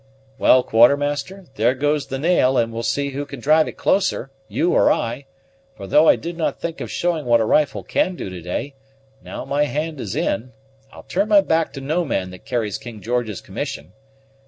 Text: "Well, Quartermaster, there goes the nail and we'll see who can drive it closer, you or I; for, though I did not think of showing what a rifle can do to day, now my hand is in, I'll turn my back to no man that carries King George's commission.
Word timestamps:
"Well, 0.39 0.63
Quartermaster, 0.63 1.45
there 1.57 1.75
goes 1.75 2.07
the 2.07 2.17
nail 2.17 2.57
and 2.57 2.73
we'll 2.73 2.81
see 2.81 3.09
who 3.09 3.23
can 3.23 3.39
drive 3.39 3.67
it 3.67 3.77
closer, 3.77 4.31
you 4.47 4.73
or 4.73 4.91
I; 4.91 5.27
for, 5.77 5.85
though 5.85 6.09
I 6.09 6.15
did 6.15 6.37
not 6.37 6.59
think 6.59 6.81
of 6.81 6.89
showing 6.89 7.25
what 7.25 7.39
a 7.39 7.45
rifle 7.45 7.83
can 7.83 8.15
do 8.15 8.27
to 8.27 8.41
day, 8.41 8.73
now 9.21 9.45
my 9.45 9.65
hand 9.65 9.99
is 10.01 10.15
in, 10.15 10.53
I'll 10.91 11.03
turn 11.03 11.27
my 11.27 11.41
back 11.41 11.71
to 11.73 11.81
no 11.81 12.03
man 12.03 12.31
that 12.31 12.45
carries 12.45 12.79
King 12.79 12.99
George's 12.99 13.41
commission. 13.41 13.93